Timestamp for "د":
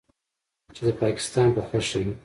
0.87-0.89